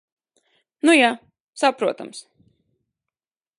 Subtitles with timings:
[0.79, 1.17] Nu ja.
[1.53, 2.27] Saprotams.